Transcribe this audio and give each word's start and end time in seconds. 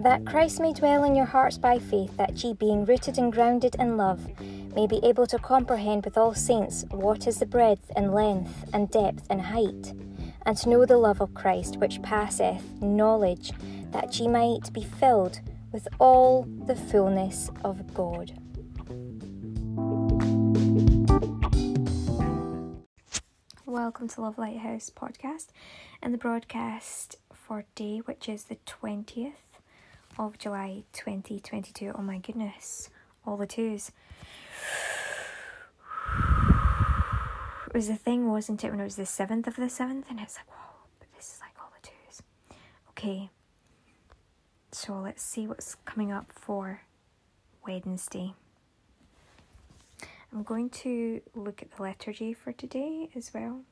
that 0.00 0.24
Christ 0.24 0.60
may 0.60 0.72
dwell 0.72 1.04
in 1.04 1.14
your 1.14 1.26
hearts 1.26 1.58
by 1.58 1.78
faith, 1.78 2.16
that 2.16 2.42
ye, 2.42 2.54
being 2.54 2.86
rooted 2.86 3.18
and 3.18 3.30
grounded 3.30 3.76
in 3.78 3.98
love, 3.98 4.26
may 4.74 4.86
be 4.86 4.98
able 5.02 5.26
to 5.26 5.38
comprehend 5.38 6.06
with 6.06 6.16
all 6.16 6.32
saints 6.32 6.86
what 6.90 7.26
is 7.26 7.38
the 7.38 7.44
breadth 7.44 7.92
and 7.94 8.14
length 8.14 8.64
and 8.72 8.90
depth 8.90 9.26
and 9.28 9.42
height, 9.42 9.92
and 10.46 10.56
to 10.56 10.70
know 10.70 10.86
the 10.86 10.96
love 10.96 11.20
of 11.20 11.34
Christ 11.34 11.76
which 11.76 12.00
passeth 12.00 12.80
knowledge, 12.80 13.52
that 13.90 14.18
ye 14.18 14.26
might 14.26 14.72
be 14.72 14.84
filled 14.84 15.42
with 15.70 15.86
all 15.98 16.46
the 16.64 16.76
fullness 16.76 17.50
of 17.62 17.92
God. 17.92 18.32
Welcome 23.66 24.08
to 24.08 24.22
Love 24.22 24.38
Lighthouse 24.38 24.88
podcast 24.88 25.48
and 26.02 26.14
the 26.14 26.18
broadcast 26.18 27.16
for 27.34 27.66
day, 27.74 27.98
which 27.98 28.30
is 28.30 28.44
the 28.44 28.56
20th 28.66 29.49
of 30.18 30.38
July 30.38 30.84
2022. 30.92 31.92
Oh 31.96 32.02
my 32.02 32.18
goodness, 32.18 32.90
all 33.26 33.36
the 33.36 33.46
twos. 33.46 33.92
It 37.66 37.74
was 37.74 37.88
a 37.88 37.94
thing, 37.94 38.28
wasn't 38.30 38.64
it, 38.64 38.70
when 38.70 38.80
it 38.80 38.84
was 38.84 38.96
the 38.96 39.04
7th 39.04 39.46
of 39.46 39.56
the 39.56 39.62
7th? 39.62 40.04
And 40.10 40.18
it's 40.18 40.36
like, 40.36 40.48
whoa, 40.48 40.86
but 40.98 41.08
this 41.16 41.34
is 41.34 41.40
like 41.40 41.54
all 41.60 41.70
the 41.80 41.88
twos. 41.88 42.22
Okay, 42.90 43.30
so 44.72 44.94
let's 44.94 45.22
see 45.22 45.46
what's 45.46 45.76
coming 45.84 46.10
up 46.10 46.32
for 46.32 46.82
Wednesday. 47.64 48.34
I'm 50.32 50.42
going 50.42 50.70
to 50.70 51.20
look 51.34 51.62
at 51.62 51.70
the 51.76 51.82
liturgy 51.82 52.34
for 52.34 52.52
today 52.52 53.08
as 53.14 53.32
well. 53.32 53.62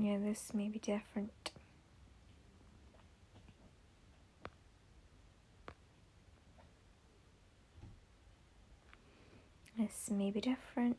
Yeah, 0.00 0.18
this 0.18 0.52
may 0.54 0.68
be 0.68 0.78
different. 0.78 1.50
This 9.76 10.10
may 10.10 10.30
be 10.30 10.40
different. 10.40 10.96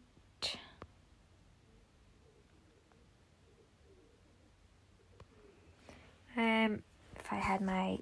Um, 6.38 6.82
if 7.18 7.32
I 7.32 7.36
had 7.36 7.62
my, 7.62 7.98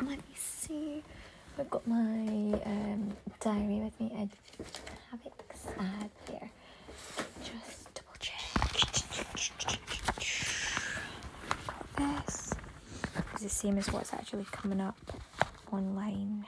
let 0.00 0.18
me 0.18 0.24
see. 0.34 1.02
I've 1.58 1.70
got 1.70 1.86
my 1.86 2.60
um 2.66 3.12
diary 3.40 3.80
with 3.80 3.98
me. 4.00 4.12
I 4.14 4.28
have 5.10 5.20
it 5.24 5.32
sad 5.54 6.10
there. 6.26 6.50
Just 7.42 7.94
double 7.94 8.16
check. 8.18 8.36
Got 11.66 12.26
this. 12.26 12.52
It's 13.34 13.35
the 13.46 13.54
same 13.54 13.78
as 13.78 13.92
what's 13.92 14.12
actually 14.12 14.44
coming 14.50 14.80
up 14.80 14.98
online. 15.70 16.44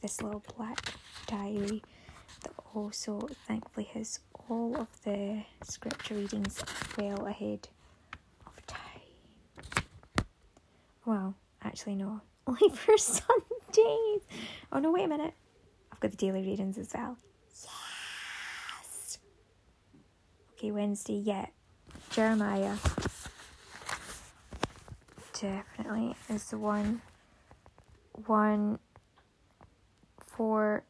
This 0.00 0.22
little 0.22 0.42
black 0.56 0.94
diary 1.26 1.82
that 2.42 2.52
also 2.74 3.28
thankfully 3.46 3.84
has 3.92 4.20
all 4.48 4.74
of 4.76 4.88
the 5.04 5.42
scripture 5.62 6.14
readings 6.14 6.64
well 6.96 7.26
ahead 7.26 7.68
of 8.46 8.66
time. 8.66 9.84
Well, 11.04 11.34
actually, 11.62 11.96
no, 11.96 12.22
only 12.46 12.70
for 12.70 12.96
Sundays. 12.96 14.22
Oh 14.72 14.78
no, 14.80 14.90
wait 14.90 15.04
a 15.04 15.08
minute. 15.08 15.34
The 16.00 16.08
daily 16.08 16.42
readings 16.42 16.78
as 16.78 16.90
well. 16.94 17.16
Yes. 17.62 19.18
Okay, 20.54 20.70
Wednesday, 20.70 21.14
yeah. 21.14 21.46
Jeremiah 22.10 22.76
definitely 25.40 26.16
is 26.28 26.44
the 26.50 26.58
one. 26.58 27.00
One, 28.26 28.78
four, 30.20 30.82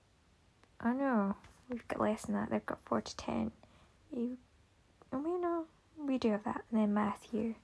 oh 0.85 0.93
no, 0.93 1.37
we've 1.69 1.87
got 1.89 2.01
less 2.01 2.23
than 2.23 2.35
that. 2.35 2.51
They've 2.51 2.65
got 2.65 2.79
four 2.85 3.01
to 3.01 3.17
ten. 3.17 3.51
You, 4.11 4.39
oh, 5.13 5.19
we 5.19 5.39
know 5.39 5.67
we 5.99 6.19
do 6.19 6.31
have 6.31 6.45
that. 6.45 6.63
And 6.71 6.81
then 6.81 6.95
Matthew, 6.95 7.55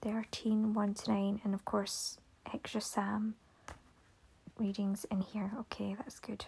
13, 0.00 0.72
1 0.72 0.94
to 0.94 1.10
9, 1.10 1.40
and 1.44 1.54
of 1.54 1.64
course, 1.64 2.18
extra 2.52 2.80
Psalm 2.80 3.34
readings 4.58 5.06
in 5.10 5.20
here. 5.20 5.52
Okay, 5.60 5.94
that's 5.98 6.20
good. 6.20 6.44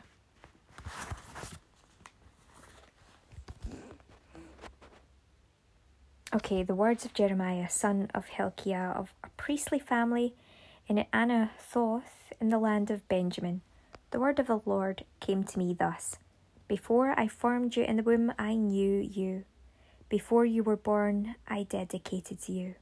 Okay, 6.33 6.63
the 6.63 6.77
words 6.77 7.05
of 7.05 7.13
Jeremiah, 7.13 7.69
son 7.69 8.09
of 8.15 8.27
Hilkiah, 8.27 8.93
of 8.95 9.13
a 9.25 9.29
priestly 9.37 9.81
family 9.81 10.35
in 10.87 11.05
Anathoth 11.13 12.33
in 12.41 12.51
the 12.51 12.59
land 12.59 12.91
of 12.91 13.09
Benjamin. 13.09 13.63
The 14.13 14.21
word 14.21 14.39
of 14.39 14.47
the 14.47 14.61
Lord 14.65 15.05
came 15.21 15.43
to 15.45 15.59
me 15.59 15.75
thus 15.75 16.17
Before 16.69 17.19
I 17.19 17.27
formed 17.27 17.75
you 17.77 17.83
in 17.83 17.97
the 17.97 18.03
womb, 18.05 18.33
I 18.39 18.55
knew 18.55 19.01
you. 19.01 19.45
Before 20.09 20.45
you 20.45 20.63
were 20.63 20.77
born, 20.77 21.35
I 21.49 21.65
dedicated 21.65 22.49
you. 22.49 22.75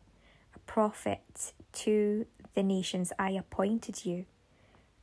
A 0.54 0.58
prophet 0.60 1.52
to 1.72 2.26
the 2.54 2.62
nations, 2.62 3.12
I 3.18 3.30
appointed 3.30 4.04
you. 4.04 4.26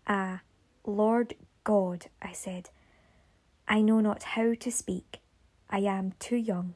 Ah, 0.08 0.42
Lord 0.86 1.36
God, 1.64 2.08
I 2.22 2.32
said, 2.32 2.70
I 3.68 3.82
know 3.82 4.00
not 4.00 4.24
how 4.24 4.54
to 4.54 4.72
speak. 4.72 5.20
I 5.70 5.80
am 5.80 6.14
too 6.20 6.36
young. 6.36 6.76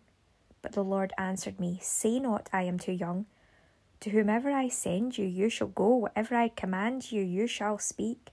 But 0.61 0.73
the 0.73 0.83
Lord 0.83 1.13
answered 1.17 1.59
me, 1.59 1.79
Say 1.81 2.19
not, 2.19 2.49
I 2.51 2.63
am 2.63 2.79
too 2.79 2.91
young. 2.91 3.27
To 4.01 4.09
whomever 4.09 4.49
I 4.49 4.69
send 4.69 5.17
you, 5.17 5.25
you 5.25 5.49
shall 5.49 5.67
go. 5.67 5.89
Whatever 5.95 6.35
I 6.35 6.49
command 6.49 7.11
you, 7.11 7.21
you 7.21 7.47
shall 7.47 7.77
speak. 7.77 8.29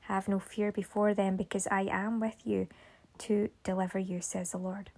Have 0.00 0.28
no 0.28 0.38
fear 0.38 0.72
before 0.72 1.14
them, 1.14 1.36
because 1.36 1.66
I 1.70 1.82
am 1.82 2.20
with 2.20 2.46
you 2.46 2.68
to 3.18 3.50
deliver 3.62 3.98
you, 3.98 4.20
says 4.20 4.52
the 4.52 4.58
Lord. 4.58 4.90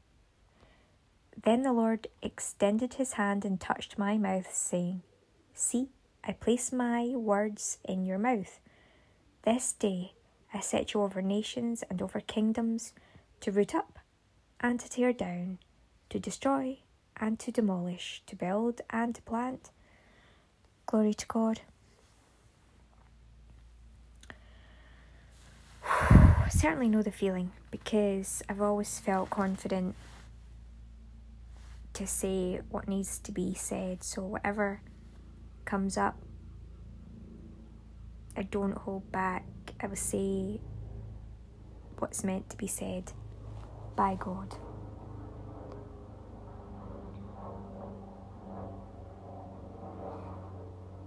Then 1.42 1.62
the 1.62 1.72
Lord 1.72 2.08
extended 2.22 2.94
his 2.94 3.14
hand 3.14 3.44
and 3.44 3.60
touched 3.60 3.98
my 3.98 4.18
mouth, 4.18 4.52
saying, 4.52 5.02
See, 5.54 5.88
I 6.24 6.32
place 6.32 6.72
my 6.72 7.08
words 7.14 7.78
in 7.84 8.04
your 8.04 8.18
mouth. 8.18 8.60
This 9.42 9.72
day 9.72 10.12
I 10.52 10.60
set 10.60 10.94
you 10.94 11.02
over 11.02 11.22
nations 11.22 11.84
and 11.88 12.02
over 12.02 12.20
kingdoms 12.20 12.92
to 13.40 13.52
root 13.52 13.74
up 13.74 13.98
and 14.60 14.80
to 14.80 14.88
tear 14.88 15.12
down 15.12 15.58
to 16.10 16.18
destroy 16.18 16.78
and 17.16 17.38
to 17.38 17.52
demolish, 17.52 18.22
to 18.26 18.36
build 18.36 18.80
and 18.90 19.14
to 19.14 19.22
plant. 19.22 19.70
Glory 20.86 21.14
to 21.14 21.26
God. 21.26 21.60
I 25.84 26.48
certainly 26.50 26.88
know 26.88 27.02
the 27.02 27.12
feeling 27.12 27.52
because 27.70 28.42
I've 28.48 28.62
always 28.62 28.98
felt 28.98 29.30
confident 29.30 29.94
to 31.92 32.06
say 32.06 32.60
what 32.70 32.88
needs 32.88 33.18
to 33.18 33.32
be 33.32 33.54
said. 33.54 34.02
So, 34.02 34.22
whatever 34.22 34.80
comes 35.64 35.98
up, 35.98 36.16
I 38.38 38.42
don't 38.42 38.78
hold 38.78 39.10
back. 39.10 39.44
I 39.80 39.88
will 39.88 39.96
say 39.96 40.60
what's 41.98 42.22
meant 42.22 42.48
to 42.50 42.56
be 42.56 42.68
said 42.68 43.10
by 43.96 44.14
God. 44.14 44.54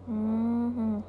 Mm-hmm. 0.10 1.00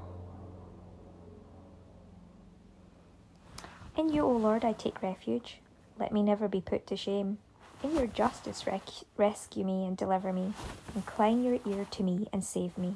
In 3.97 4.09
you, 4.09 4.23
O 4.23 4.31
Lord, 4.31 4.65
I 4.65 4.75
take 4.75 5.03
refuge. 5.03 5.59
Let 5.99 6.13
me 6.13 6.23
never 6.23 6.47
be 6.47 6.61
put 6.61 6.87
to 6.87 6.97
shame. 6.97 7.39
In 7.83 7.97
your 7.97 8.07
justice, 8.07 8.65
rec- 8.65 9.09
rescue 9.17 9.65
me 9.65 9.85
and 9.87 9.97
deliver 9.97 10.33
me. 10.33 10.55
Incline 10.95 11.43
your 11.43 11.59
ear 11.67 11.85
to 11.91 12.05
me 12.05 12.29
and 12.33 12.45
save 12.45 12.79
me. 12.79 12.95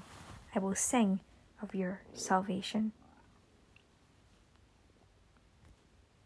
I 0.54 0.60
will 0.60 0.76
sing 0.76 1.18
of 1.60 1.74
your 1.74 2.02
salvation. 2.14 2.92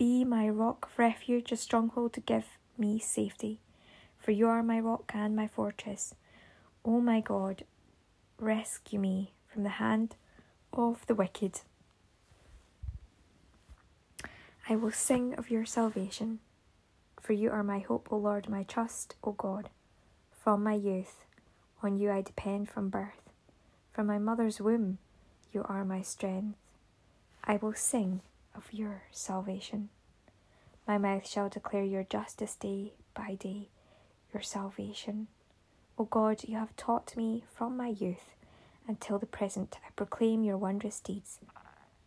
Be 0.00 0.24
my 0.24 0.48
rock 0.48 0.86
of 0.86 0.98
refuge, 0.98 1.52
a 1.52 1.56
stronghold 1.56 2.14
to 2.14 2.20
give 2.20 2.46
me 2.78 2.98
safety. 2.98 3.60
For 4.18 4.30
you 4.30 4.48
are 4.48 4.62
my 4.62 4.80
rock 4.80 5.12
and 5.14 5.36
my 5.36 5.46
fortress. 5.46 6.14
O 6.86 7.02
my 7.02 7.20
God, 7.20 7.64
rescue 8.38 8.98
me 8.98 9.34
from 9.46 9.62
the 9.62 9.76
hand 9.76 10.16
of 10.72 11.06
the 11.06 11.14
wicked. 11.14 11.60
I 14.70 14.74
will 14.74 14.90
sing 14.90 15.34
of 15.34 15.50
your 15.50 15.66
salvation, 15.66 16.38
for 17.20 17.34
you 17.34 17.50
are 17.50 17.62
my 17.62 17.80
hope, 17.80 18.08
O 18.10 18.16
Lord, 18.16 18.48
my 18.48 18.62
trust, 18.62 19.16
O 19.22 19.32
God. 19.32 19.68
From 20.32 20.62
my 20.62 20.72
youth, 20.72 21.26
on 21.82 21.98
you 21.98 22.10
I 22.10 22.22
depend 22.22 22.70
from 22.70 22.88
birth. 22.88 23.20
From 23.92 24.06
my 24.06 24.16
mother's 24.16 24.62
womb, 24.62 24.96
you 25.52 25.62
are 25.68 25.84
my 25.84 26.00
strength. 26.00 26.56
I 27.44 27.56
will 27.56 27.74
sing 27.74 28.22
of 28.54 28.72
your 28.72 29.02
salvation. 29.10 29.88
My 30.86 30.98
mouth 30.98 31.26
shall 31.26 31.48
declare 31.48 31.84
your 31.84 32.04
justice 32.04 32.54
day 32.54 32.94
by 33.14 33.34
day, 33.34 33.68
your 34.32 34.42
salvation. 34.42 35.28
O 35.98 36.04
God, 36.04 36.42
you 36.44 36.56
have 36.56 36.74
taught 36.76 37.16
me 37.16 37.44
from 37.54 37.76
my 37.76 37.88
youth 37.88 38.34
until 38.88 39.18
the 39.18 39.26
present. 39.26 39.78
I 39.86 39.90
proclaim 39.94 40.42
your 40.42 40.56
wondrous 40.56 41.00
deeds. 41.00 41.38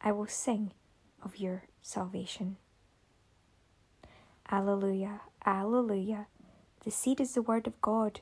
I 0.01 0.11
will 0.11 0.27
sing 0.27 0.71
of 1.23 1.37
your 1.37 1.63
salvation. 1.81 2.57
Alleluia, 4.51 5.21
Alleluia. 5.45 6.27
The 6.83 6.91
seed 6.91 7.21
is 7.21 7.33
the 7.33 7.41
word 7.41 7.67
of 7.67 7.79
God. 7.81 8.19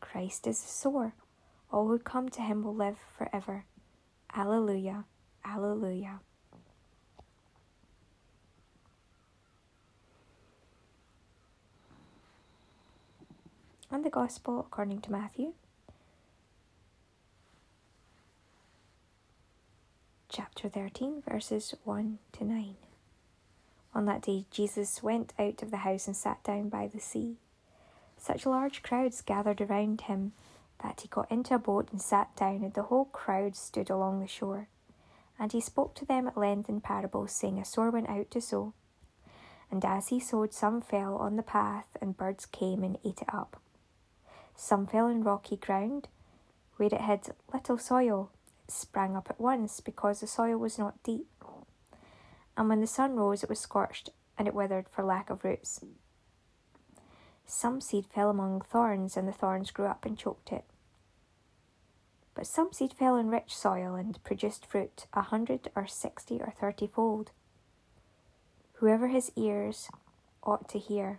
Christ 0.00 0.46
is 0.46 0.60
the 0.60 0.68
sower. 0.68 1.14
All 1.70 1.88
who 1.88 1.98
come 1.98 2.28
to 2.30 2.42
him 2.42 2.62
will 2.62 2.74
live 2.74 2.98
forever. 3.16 3.64
Alleluia, 4.34 5.04
Alleluia. 5.44 6.20
And 13.92 14.04
the 14.04 14.10
Gospel 14.10 14.58
according 14.58 15.02
to 15.02 15.12
Matthew. 15.12 15.52
Chapter 20.30 20.70
13, 20.70 21.22
verses 21.28 21.74
1 21.84 22.18
to 22.32 22.44
9. 22.44 22.74
On 23.94 24.06
that 24.06 24.22
day, 24.22 24.46
Jesus 24.50 25.02
went 25.02 25.34
out 25.38 25.62
of 25.62 25.70
the 25.70 25.78
house 25.78 26.06
and 26.06 26.16
sat 26.16 26.42
down 26.42 26.70
by 26.70 26.86
the 26.86 27.00
sea. 27.00 27.36
Such 28.16 28.46
large 28.46 28.82
crowds 28.82 29.20
gathered 29.20 29.60
around 29.60 30.02
him 30.02 30.32
that 30.82 31.02
he 31.02 31.08
got 31.08 31.30
into 31.30 31.54
a 31.54 31.58
boat 31.58 31.88
and 31.92 32.00
sat 32.00 32.34
down, 32.34 32.62
and 32.62 32.72
the 32.72 32.84
whole 32.84 33.04
crowd 33.04 33.54
stood 33.54 33.90
along 33.90 34.20
the 34.20 34.26
shore. 34.26 34.68
And 35.38 35.52
he 35.52 35.60
spoke 35.60 35.94
to 35.96 36.06
them 36.06 36.26
at 36.26 36.38
length 36.38 36.70
in 36.70 36.80
parables, 36.80 37.32
saying, 37.32 37.58
A 37.58 37.64
sower 37.66 37.90
went 37.90 38.08
out 38.08 38.30
to 38.30 38.40
sow. 38.40 38.72
And 39.70 39.84
as 39.84 40.08
he 40.08 40.18
sowed, 40.18 40.54
some 40.54 40.80
fell 40.80 41.16
on 41.16 41.36
the 41.36 41.42
path, 41.42 41.88
and 42.00 42.16
birds 42.16 42.46
came 42.46 42.82
and 42.82 42.96
ate 43.04 43.20
it 43.20 43.34
up. 43.34 43.60
Some 44.62 44.86
fell 44.86 45.08
in 45.08 45.24
rocky 45.24 45.56
ground, 45.56 46.06
where 46.76 46.86
it 46.86 46.92
had 46.92 47.34
little 47.52 47.78
soil. 47.78 48.30
It 48.68 48.70
sprang 48.70 49.16
up 49.16 49.28
at 49.28 49.40
once, 49.40 49.80
because 49.80 50.20
the 50.20 50.28
soil 50.28 50.56
was 50.56 50.78
not 50.78 51.02
deep. 51.02 51.26
And 52.56 52.68
when 52.68 52.80
the 52.80 52.86
sun 52.86 53.16
rose, 53.16 53.42
it 53.42 53.48
was 53.48 53.58
scorched, 53.58 54.10
and 54.38 54.46
it 54.46 54.54
withered 54.54 54.88
for 54.88 55.02
lack 55.02 55.30
of 55.30 55.42
roots. 55.42 55.80
Some 57.44 57.80
seed 57.80 58.06
fell 58.06 58.30
among 58.30 58.60
thorns, 58.60 59.16
and 59.16 59.26
the 59.26 59.32
thorns 59.32 59.72
grew 59.72 59.86
up 59.86 60.06
and 60.06 60.16
choked 60.16 60.52
it. 60.52 60.64
But 62.32 62.46
some 62.46 62.72
seed 62.72 62.92
fell 62.92 63.16
in 63.16 63.30
rich 63.30 63.56
soil 63.56 63.96
and 63.96 64.22
produced 64.22 64.64
fruit 64.64 65.06
a 65.12 65.22
hundred 65.22 65.72
or 65.74 65.88
sixty 65.88 66.40
or 66.40 66.54
thirty 66.56 66.86
fold. 66.86 67.32
Whoever 68.74 69.08
has 69.08 69.32
ears 69.34 69.88
ought 70.44 70.68
to 70.68 70.78
hear. 70.78 71.18